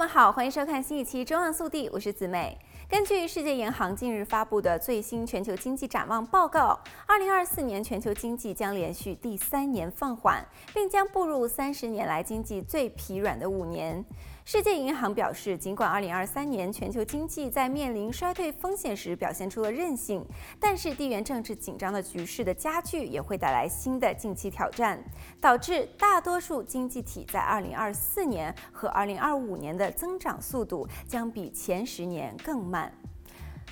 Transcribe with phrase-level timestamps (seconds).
[0.00, 2.56] 们好，欢迎收看新一期《中望速递》，我是子美。
[2.90, 6.76] 根据世界银行近日发布的最新全球经济展望报告，
[7.06, 10.44] 二零二四年全球经济将连续第三年放缓，
[10.74, 14.04] 并将步入三十年来经济最疲软的五年。
[14.44, 20.26] 世界银行表示，尽管二零二三年全球经济在面临衰退风险时表现出了韧性，
[20.58, 25.00] 但是地缘政治紧张的局势的加剧也会带来新的近期挑战，
[25.40, 32.79] 导致大多数经济体在二零二四年和二零二五年的增长速度将比前十年更慢。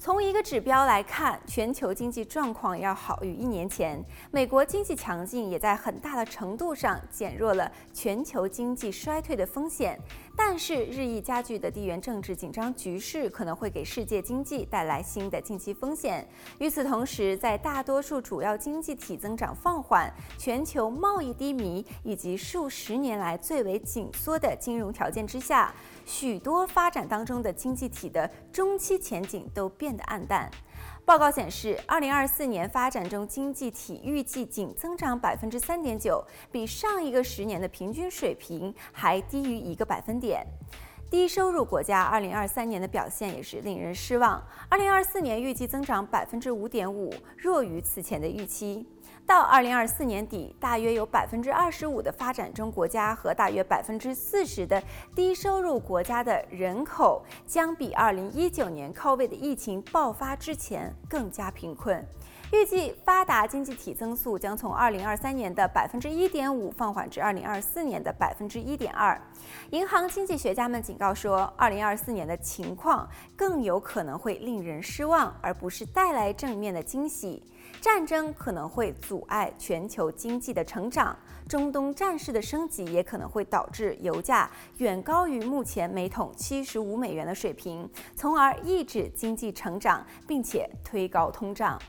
[0.00, 4.02] 从一个指标来看，全球经济状况要好于一年前。
[4.30, 10.00] 美国经济强劲也在很大的程度上减弱了全球经济衰退的风险。
[10.34, 16.26] 但是，日益加剧的地缘政治紧张局势可能会给世界经济带来新的近期风险。
[16.58, 25.74] 与此同时，在大多数主要经济体增长放缓、全球贸易低迷以及数十年来最为紧缩的金融条件之下，
[26.06, 30.50] 许多发展当中的经济体的中期前景都变得暗淡。
[31.04, 40.46] 报告显示，二零二四年发展中经济体预计仅增长百分之三点九，比上一个十年的平均水平还低于一个百分点。
[41.10, 48.86] 低收入国家二零二三年的表现也是令人失望，二零二四年预计增长百分之五点五，弱于此前的预期。
[49.26, 54.80] 到二零二四年底，大约有百分之二十五的发展中国家和大约百分之四十的
[55.12, 62.06] 低收入国家的人口，将比二零一九年 COVID 的疫情爆发之前更加贫困。
[62.52, 69.20] 预计发达经济体增速将从二零二三年的百分之一点五放缓至二零二四年的百分之一点二。
[69.70, 77.40] 银行经济学家们警告说，二零二四年的情况更有可能会令人失望，而不是带来正面的惊喜。
[77.80, 81.16] 战争可能会阻碍全球经济的成长，
[81.48, 91.80] 中东战事的升级也可能会导致油价远高于目前每桶七十五美元的水平，从而抑制经济成长，并且推高通胀。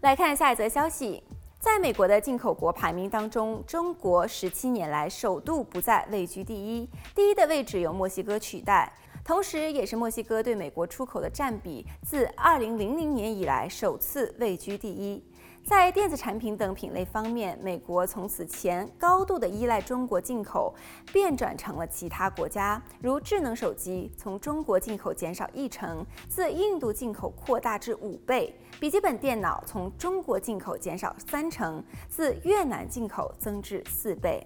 [0.00, 1.22] 来看下一则消息，
[1.58, 8.90] 在美国的进口国排名当中，中国十七年来首度不再位居第一，第一的位置由墨西哥取代，
[9.22, 15.22] 同时也是墨西哥对美国出口的占比自二零零零年以来首次位居第一。
[15.62, 20.74] 在电子产品等品类方面，美国从此前高度的依赖中国进口，
[21.12, 34.44] 变转成了其他国家，如智能手机从中国进口减少一成，自印度进口扩大至五倍；笔记本电脑从中国进口减少三成，自越南进口增至四倍。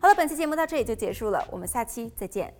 [0.00, 2.54] 好了，本期节目到这里就结束了，我们下期再见。